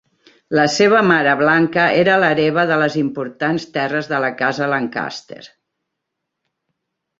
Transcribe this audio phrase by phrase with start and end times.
[0.59, 5.41] La seva mare Blanca era l'hereva de les importants terres de la Casa Lancaster.